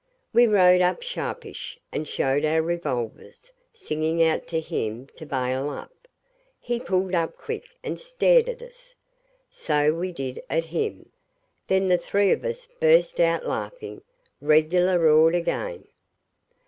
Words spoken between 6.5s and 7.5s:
He pulled up